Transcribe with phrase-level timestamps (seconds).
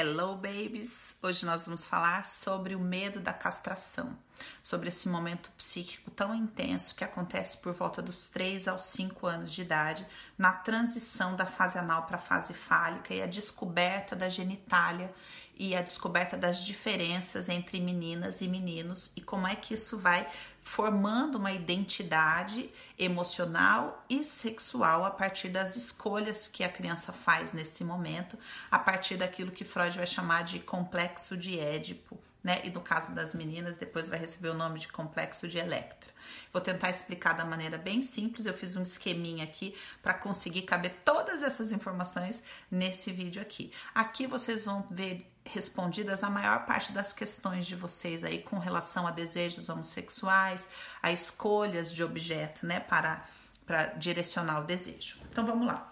[0.00, 1.16] Hello, babies!
[1.20, 4.16] Hoje nós vamos falar sobre o medo da castração,
[4.62, 9.52] sobre esse momento psíquico tão intenso que acontece por volta dos 3 aos 5 anos
[9.52, 10.06] de idade,
[10.36, 15.12] na transição da fase anal para a fase fálica e a descoberta da genitália
[15.58, 20.26] e a descoberta das diferenças entre meninas e meninos e como é que isso vai
[20.62, 27.82] formando uma identidade emocional e sexual a partir das escolhas que a criança faz nesse
[27.82, 28.38] momento,
[28.70, 32.60] a partir daquilo que Freud vai chamar de complexo de Édipo, né?
[32.64, 36.08] E no caso das meninas, depois vai receber o nome de complexo de Electra.
[36.52, 38.46] Vou tentar explicar da maneira bem simples.
[38.46, 43.72] Eu fiz um esqueminha aqui para conseguir caber todas essas informações nesse vídeo aqui.
[43.94, 49.06] Aqui vocês vão ver respondidas a maior parte das questões de vocês aí com relação
[49.06, 50.68] a desejos homossexuais,
[51.02, 53.24] a escolhas de objeto, né, para,
[53.66, 55.18] para direcionar o desejo.
[55.30, 55.90] Então vamos lá.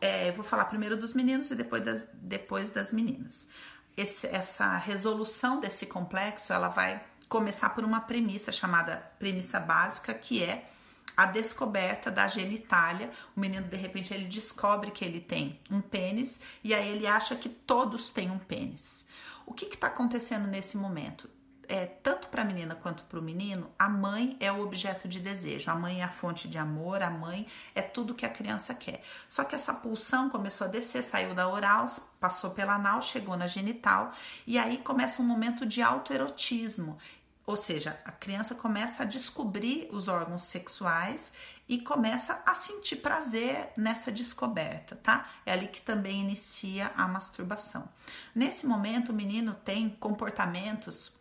[0.00, 3.48] É, eu vou falar primeiro dos meninos e depois das, depois das meninas.
[3.96, 10.42] Esse, essa resolução desse complexo, ela vai começar por uma premissa chamada premissa básica, que
[10.42, 10.68] é
[11.16, 13.10] a descoberta da genitália.
[13.36, 17.36] O menino, de repente, ele descobre que ele tem um pênis e aí ele acha
[17.36, 19.06] que todos têm um pênis.
[19.46, 21.28] O que está acontecendo nesse momento?
[21.68, 25.20] É, tanto para a menina quanto para o menino, a mãe é o objeto de
[25.20, 28.74] desejo, a mãe é a fonte de amor, a mãe é tudo que a criança
[28.74, 29.02] quer.
[29.28, 31.86] Só que essa pulsão começou a descer, saiu da oral,
[32.18, 34.12] passou pela anal, chegou na genital,
[34.46, 36.98] e aí começa um momento de autoerotismo.
[37.44, 41.32] Ou seja, a criança começa a descobrir os órgãos sexuais
[41.68, 45.28] e começa a sentir prazer nessa descoberta, tá?
[45.44, 47.88] É ali que também inicia a masturbação.
[48.34, 51.12] Nesse momento, o menino tem comportamentos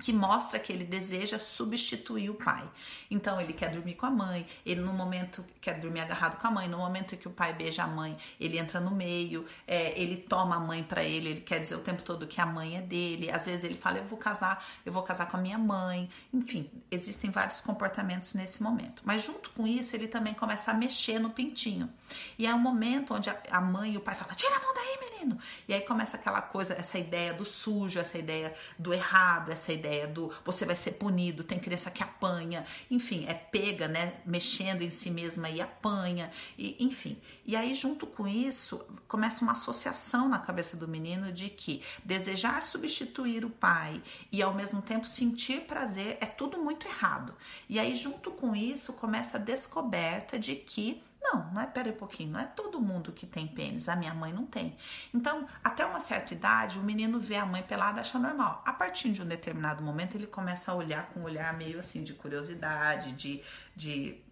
[0.00, 2.68] que mostra que ele deseja substituir o pai.
[3.10, 6.50] Então ele quer dormir com a mãe, ele no momento quer dormir agarrado com a
[6.50, 10.16] mãe, no momento que o pai beija a mãe, ele entra no meio, é, ele
[10.16, 12.82] toma a mãe para ele, ele quer dizer o tempo todo que a mãe é
[12.82, 13.30] dele.
[13.30, 16.08] Às vezes ele fala eu vou casar, eu vou casar com a minha mãe.
[16.32, 19.02] Enfim, existem vários comportamentos nesse momento.
[19.04, 21.90] Mas junto com isso ele também começa a mexer no pintinho.
[22.38, 24.98] E é um momento onde a mãe e o pai falam tira a mão daí
[25.00, 25.13] menino.
[25.68, 30.06] E aí começa aquela coisa, essa ideia do sujo, essa ideia do errado, essa ideia
[30.06, 34.90] do você vai ser punido, tem criança que apanha, enfim, é pega, né, mexendo em
[34.90, 37.18] si mesma e apanha, e enfim.
[37.44, 42.62] E aí junto com isso, começa uma associação na cabeça do menino de que desejar
[42.62, 47.34] substituir o pai e ao mesmo tempo sentir prazer é tudo muito errado.
[47.68, 51.94] E aí junto com isso começa a descoberta de que não, não é, pera um
[51.94, 54.76] pouquinho, não é todo mundo que tem pênis, a minha mãe não tem.
[55.12, 58.62] Então, até uma certa idade, o menino vê a mãe pelada e acha normal.
[58.66, 62.04] A partir de um determinado momento, ele começa a olhar com um olhar meio assim
[62.04, 63.42] de curiosidade, de,
[63.74, 64.22] de,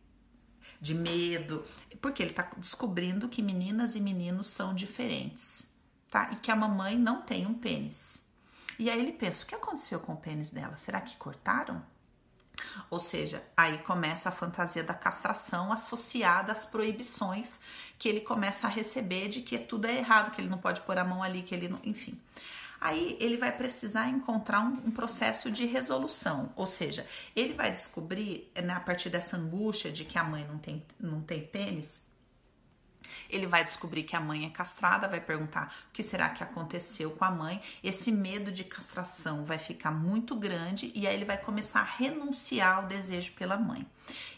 [0.79, 1.65] de medo,
[2.01, 5.75] porque ele tá descobrindo que meninas e meninos são diferentes,
[6.11, 6.31] tá?
[6.33, 8.29] E que a mamãe não tem um pênis.
[8.79, 10.77] E aí ele pensa: o que aconteceu com o pênis dela?
[10.77, 11.83] Será que cortaram?
[12.91, 17.59] Ou seja, aí começa a fantasia da castração associada às proibições
[17.99, 20.99] que ele começa a receber de que tudo é errado, que ele não pode pôr
[20.99, 21.81] a mão ali, que ele não.
[21.85, 22.21] Enfim.
[22.81, 28.51] Aí ele vai precisar encontrar um, um processo de resolução, ou seja, ele vai descobrir,
[28.61, 32.05] né, a partir dessa angústia de que a mãe não tem, não tem pênis,
[33.29, 37.11] ele vai descobrir que a mãe é castrada, vai perguntar o que será que aconteceu
[37.11, 37.61] com a mãe.
[37.83, 42.79] Esse medo de castração vai ficar muito grande e aí ele vai começar a renunciar
[42.79, 43.87] ao desejo pela mãe.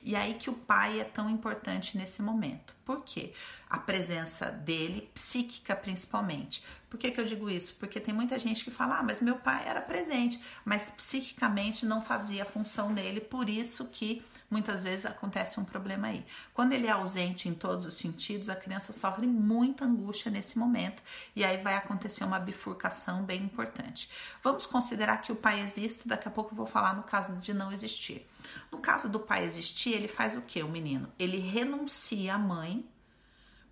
[0.02, 2.74] E aí que o pai é tão importante nesse momento.
[2.84, 3.32] Por quê?
[3.68, 6.62] A presença dele, psíquica principalmente.
[6.90, 7.74] Por que, que eu digo isso?
[7.74, 12.02] Porque tem muita gente que fala, ah, mas meu pai era presente, mas psiquicamente não
[12.02, 16.24] fazia a função dele, por isso que muitas vezes acontece um problema aí.
[16.52, 21.02] Quando ele é ausente em todos os sentidos, a criança sofre muita angústia nesse momento
[21.34, 24.08] e aí vai acontecer uma bifurcação bem importante.
[24.42, 27.52] Vamos considerar que o pai existe, daqui a pouco eu vou falar no caso de
[27.52, 28.24] não existir.
[28.70, 31.12] No caso do pai existir, ele faz o que, o menino?
[31.18, 32.88] Ele renuncia à mãe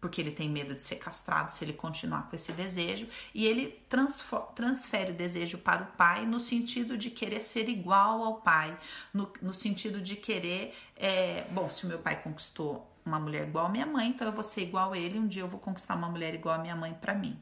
[0.02, 3.80] porque ele tem medo de ser castrado se ele continuar com esse desejo, e ele
[4.52, 8.76] transfere o desejo para o pai no sentido de querer ser igual ao pai,
[9.14, 13.66] no, no sentido de querer, é, bom, se o meu pai conquistou uma mulher igual
[13.66, 15.94] a minha mãe, então eu vou ser igual a ele, um dia eu vou conquistar
[15.94, 17.36] uma mulher igual a minha mãe para mim.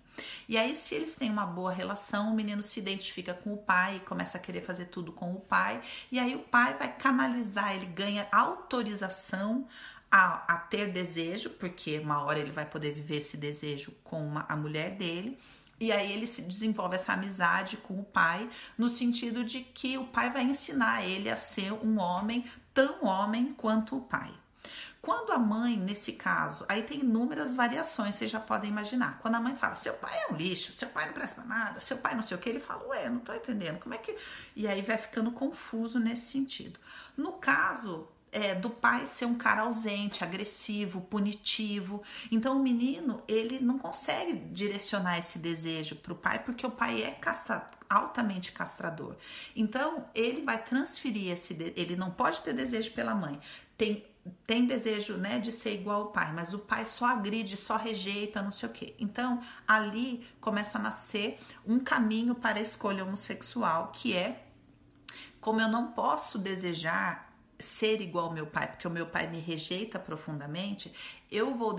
[0.49, 4.01] E aí, se eles têm uma boa relação, o menino se identifica com o pai
[4.01, 5.81] começa a querer fazer tudo com o pai,
[6.11, 9.67] e aí o pai vai canalizar, ele ganha autorização
[10.11, 14.45] a, a, ter desejo, porque uma hora ele vai poder viver esse desejo com uma,
[14.49, 15.39] a mulher dele.
[15.79, 20.05] E aí ele se desenvolve essa amizade com o pai, no sentido de que o
[20.05, 24.31] pai vai ensinar ele a ser um homem tão homem quanto o pai.
[25.01, 29.19] Quando a mãe, nesse caso, aí tem inúmeras variações, vocês já podem imaginar.
[29.21, 31.97] Quando a mãe fala, seu pai é um lixo, seu pai não presta nada, seu
[31.97, 34.17] pai não sei o que, ele fala, ué, não tô entendendo, como é que.
[34.55, 36.79] E aí vai ficando confuso nesse sentido.
[37.17, 42.03] No caso é, do pai ser um cara ausente, agressivo, punitivo.
[42.31, 47.03] Então o menino ele não consegue direcionar esse desejo para o pai porque o pai
[47.03, 47.19] é
[47.89, 49.17] altamente castrador.
[49.55, 53.41] Então ele vai transferir esse, ele não pode ter desejo pela mãe.
[53.77, 54.05] Tem
[54.47, 58.43] tem desejo né, de ser igual ao pai, mas o pai só agride, só rejeita,
[58.43, 58.95] não sei o quê.
[58.99, 64.47] Então, ali começa a nascer um caminho para a escolha homossexual, que é
[65.41, 67.31] como eu não posso desejar
[67.61, 70.93] ser igual ao meu pai, porque o meu pai me rejeita profundamente,
[71.31, 71.75] eu vou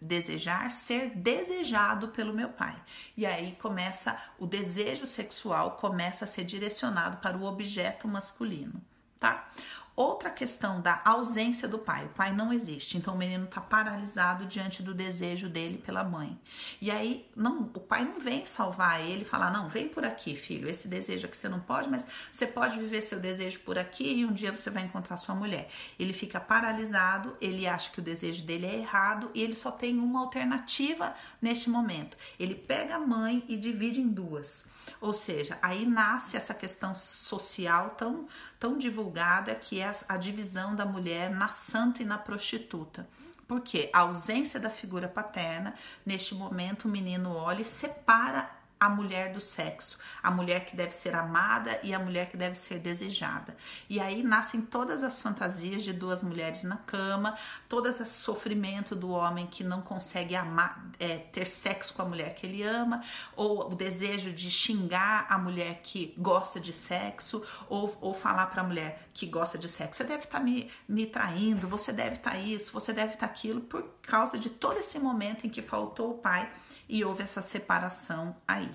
[0.00, 2.80] desejar ser desejado pelo meu pai.
[3.16, 8.80] E aí começa o desejo sexual começa a ser direcionado para o objeto masculino,
[9.18, 9.50] tá?
[9.96, 12.06] Outra questão da ausência do pai.
[12.06, 16.36] O pai não existe, então o menino está paralisado diante do desejo dele pela mãe.
[16.80, 20.68] E aí, não, o pai não vem salvar ele falar: não, vem por aqui, filho.
[20.68, 24.26] Esse desejo aqui você não pode, mas você pode viver seu desejo por aqui e
[24.26, 25.68] um dia você vai encontrar sua mulher.
[25.96, 30.00] Ele fica paralisado, ele acha que o desejo dele é errado e ele só tem
[30.00, 32.16] uma alternativa neste momento.
[32.36, 34.68] Ele pega a mãe e divide em duas.
[35.00, 38.26] Ou seja, aí nasce essa questão social tão,
[38.58, 43.08] tão divulgada que é a divisão da mulher na santa e na prostituta.
[43.46, 48.50] Porque a ausência da figura paterna, neste momento o menino olha e separa
[48.84, 52.54] a mulher do sexo, a mulher que deve ser amada e a mulher que deve
[52.54, 53.56] ser desejada.
[53.88, 57.36] E aí nascem todas as fantasias de duas mulheres na cama,
[57.68, 62.34] todas esse sofrimento do homem que não consegue amar, é, ter sexo com a mulher
[62.34, 63.02] que ele ama,
[63.34, 68.60] ou o desejo de xingar a mulher que gosta de sexo, ou, ou falar para
[68.60, 72.16] a mulher que gosta de sexo, você deve estar tá me, me traindo, você deve
[72.16, 75.50] estar tá isso, você deve estar tá aquilo, por causa de todo esse momento em
[75.50, 76.50] que faltou o pai
[76.88, 78.70] e houve essa separação aí,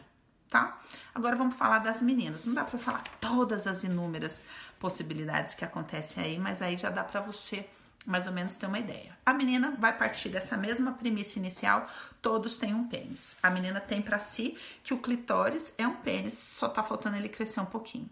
[0.49, 0.79] tá?
[1.13, 2.45] Agora vamos falar das meninas.
[2.45, 4.43] Não dá para falar todas as inúmeras
[4.79, 7.67] possibilidades que acontecem aí, mas aí já dá para você
[8.05, 9.17] mais ou menos ter uma ideia.
[9.25, 11.87] A menina vai partir dessa mesma premissa inicial,
[12.21, 13.37] todos têm um pênis.
[13.43, 17.29] A menina tem para si que o clitóris é um pênis, só tá faltando ele
[17.29, 18.09] crescer um pouquinho.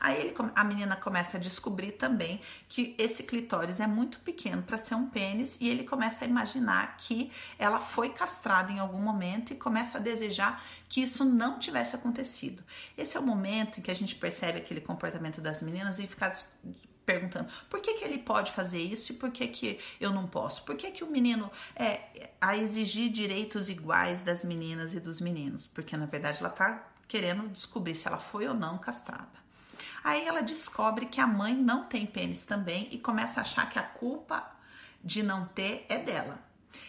[0.00, 4.78] Aí ele, a menina começa a descobrir também que esse clitóris é muito pequeno para
[4.78, 9.52] ser um pênis e ele começa a imaginar que ela foi castrada em algum momento
[9.52, 12.62] e começa a desejar que isso não tivesse acontecido.
[12.96, 16.30] Esse é o momento em que a gente percebe aquele comportamento das meninas e fica
[17.06, 20.64] perguntando por que, que ele pode fazer isso e por que, que eu não posso?
[20.64, 25.66] Por que, que o menino é a exigir direitos iguais das meninas e dos meninos?
[25.66, 29.45] Porque na verdade ela tá querendo descobrir se ela foi ou não castrada.
[30.06, 33.76] Aí ela descobre que a mãe não tem pênis também e começa a achar que
[33.76, 34.48] a culpa
[35.02, 36.38] de não ter é dela.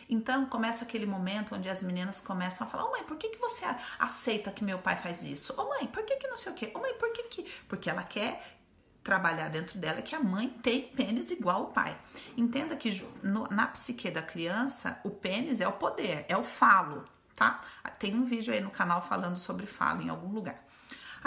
[0.07, 3.29] Então começa aquele momento onde as meninas começam a falar: Ô oh, mãe, por que,
[3.29, 3.65] que você
[3.97, 5.51] aceita que meu pai faz isso?
[5.57, 6.71] Ô oh, mãe, por que, que não sei o quê?
[6.75, 7.43] Ô oh, mãe, por que que.
[7.67, 8.59] Porque ela quer
[9.03, 11.99] trabalhar dentro dela que a mãe tem pênis igual ao pai.
[12.37, 17.03] Entenda que no, na psique da criança, o pênis é o poder, é o falo,
[17.35, 17.61] tá?
[17.97, 20.66] Tem um vídeo aí no canal falando sobre falo em algum lugar.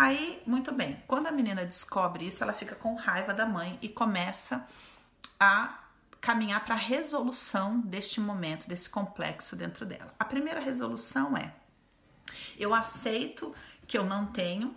[0.03, 3.89] Aí, muito bem, quando a menina descobre isso, ela fica com raiva da mãe e
[3.89, 4.67] começa
[5.39, 5.79] a
[6.23, 10.15] caminhar para a resolução deste momento, desse complexo dentro dela.
[10.19, 11.53] A primeira resolução é:
[12.59, 13.55] eu aceito
[13.87, 14.75] que eu não tenho,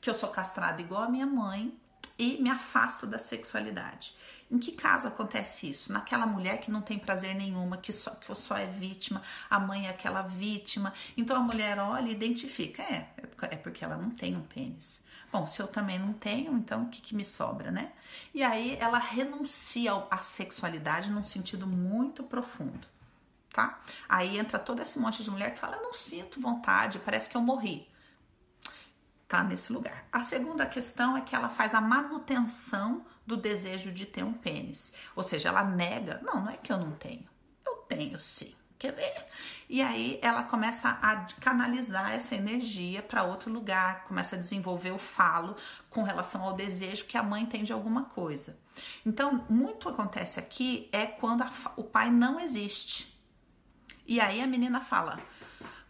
[0.00, 1.72] que eu sou castrada igual a minha mãe
[2.18, 4.16] e me afasto da sexualidade.
[4.50, 5.92] Em que caso acontece isso?
[5.92, 9.86] Naquela mulher que não tem prazer nenhuma, que só, que só é vítima, a mãe
[9.86, 10.92] é aquela vítima.
[11.16, 13.10] Então a mulher olha e identifica: é,
[13.42, 15.04] é porque ela não tem um pênis.
[15.30, 17.92] Bom, se eu também não tenho, então o que, que me sobra, né?
[18.32, 22.88] E aí ela renuncia à sexualidade num sentido muito profundo.
[23.52, 23.80] Tá?
[24.08, 27.36] Aí entra todo esse monte de mulher que fala: Eu não sinto vontade, parece que
[27.36, 27.86] eu morri
[29.28, 30.06] tá nesse lugar.
[30.10, 34.94] A segunda questão é que ela faz a manutenção do desejo de ter um pênis.
[35.14, 37.28] Ou seja, ela nega, não, não é que eu não tenho.
[37.64, 38.54] Eu tenho sim.
[38.78, 39.26] Quer ver?
[39.68, 44.98] E aí ela começa a canalizar essa energia para outro lugar, começa a desenvolver o
[44.98, 45.56] falo
[45.90, 48.58] com relação ao desejo que a mãe tem de alguma coisa.
[49.04, 53.14] Então, muito acontece aqui é quando a, o pai não existe.
[54.06, 55.20] E aí a menina fala: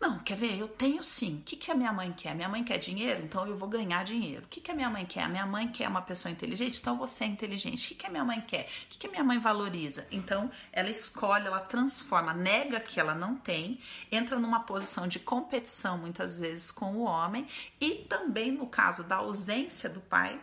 [0.01, 0.57] não, quer ver?
[0.57, 1.39] Eu tenho sim.
[1.39, 2.33] O que, que a minha mãe quer?
[2.35, 4.45] Minha mãe quer dinheiro, então eu vou ganhar dinheiro.
[4.45, 5.23] O que, que a minha mãe quer?
[5.25, 7.85] A minha mãe quer uma pessoa inteligente, então você é inteligente.
[7.85, 8.69] O que, que a minha mãe quer?
[8.85, 10.07] O que, que a minha mãe valoriza?
[10.13, 15.99] Então ela escolhe, ela transforma, nega que ela não tem, entra numa posição de competição
[15.99, 17.47] muitas vezes com o homem
[17.81, 20.41] e também no caso da ausência do pai,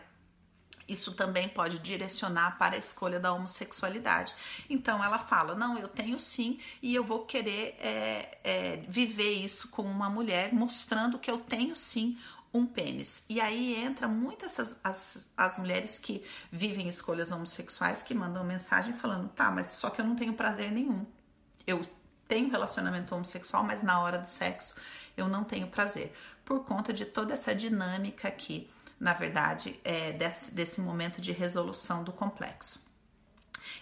[0.88, 4.34] isso também pode direcionar para a escolha da homossexualidade.
[4.70, 9.68] Então ela fala: não, eu tenho sim, e eu vou querer é, é, viver isso
[9.68, 12.18] com uma mulher, mostrando que eu tenho sim
[12.52, 13.24] um pênis.
[13.28, 18.94] E aí entra muitas as, as, as mulheres que vivem escolhas homossexuais que mandam mensagem
[18.94, 21.04] falando: tá, mas só que eu não tenho prazer nenhum.
[21.66, 21.82] Eu
[22.28, 24.74] tenho relacionamento homossexual, mas na hora do sexo
[25.16, 26.12] eu não tenho prazer.
[26.44, 32.02] Por conta de toda essa dinâmica aqui na verdade, é, desse, desse momento de resolução
[32.02, 32.84] do complexo.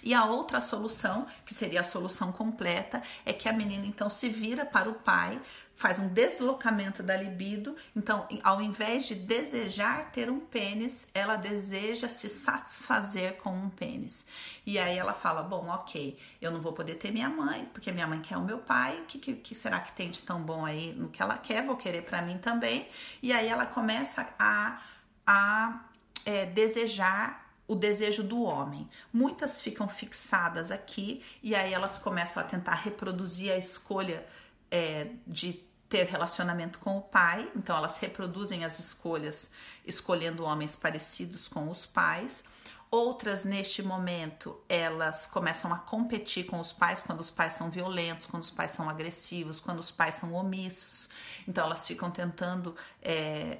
[0.03, 4.29] E a outra solução, que seria a solução completa, é que a menina então se
[4.29, 5.41] vira para o pai,
[5.77, 7.77] faz um deslocamento da libido.
[7.95, 14.27] Então, ao invés de desejar ter um pênis, ela deseja se satisfazer com um pênis.
[14.65, 18.07] E aí ela fala: Bom, ok, eu não vou poder ter minha mãe, porque minha
[18.07, 19.01] mãe quer o meu pai.
[19.01, 21.65] O que, que, que será que tem de tão bom aí no que ela quer?
[21.65, 22.89] Vou querer para mim também.
[23.23, 24.81] E aí ela começa a
[25.27, 25.85] a
[26.25, 28.89] é, desejar o desejo do homem.
[29.13, 34.27] Muitas ficam fixadas aqui e aí elas começam a tentar reproduzir a escolha
[34.71, 39.51] é, de ter relacionamento com o pai, então elas reproduzem as escolhas,
[39.87, 42.45] escolhendo homens parecidos com os pais.
[42.91, 48.27] Outras, neste momento, elas começam a competir com os pais quando os pais são violentos,
[48.27, 51.09] quando os pais são agressivos, quando os pais são omissos.
[51.47, 53.59] Então, elas ficam tentando é,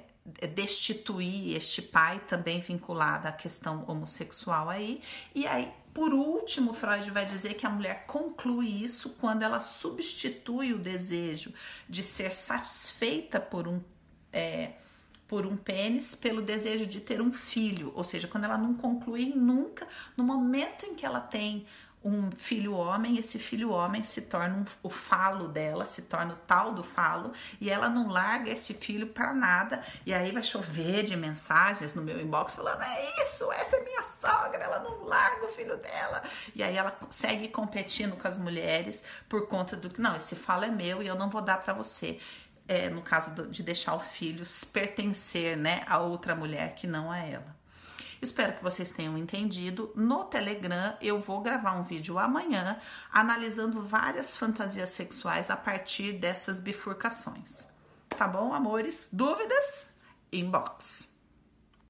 [0.55, 5.01] destituir este pai também vinculado à questão homossexual aí.
[5.33, 10.73] E aí, por último, Freud vai dizer que a mulher conclui isso quando ela substitui
[10.73, 11.53] o desejo
[11.87, 13.81] de ser satisfeita por um
[14.33, 14.73] é,
[15.27, 19.33] por um pênis pelo desejo de ter um filho, ou seja, quando ela não conclui
[19.35, 21.65] nunca, no momento em que ela tem
[22.05, 26.37] um filho homem, esse filho homem se torna um, o falo dela, se torna o
[26.45, 31.03] tal do falo, e ela não larga esse filho para nada, e aí vai chover
[31.03, 35.47] de mensagens no meu inbox falando: é isso, essa é minha sogra, ela não larga
[35.47, 36.21] o filho dela.
[36.53, 40.65] E aí ela segue competindo com as mulheres por conta do que, não, esse falo
[40.65, 42.19] é meu e eu não vou dar para você.
[42.67, 44.43] É, no caso de deixar o filho
[44.73, 47.54] pertencer né, a outra mulher que não a ela.
[48.21, 49.91] Espero que vocês tenham entendido.
[49.95, 52.79] No Telegram eu vou gravar um vídeo amanhã
[53.11, 57.67] analisando várias fantasias sexuais a partir dessas bifurcações.
[58.09, 59.09] Tá bom, amores?
[59.11, 59.87] Dúvidas?
[60.31, 61.14] Inbox.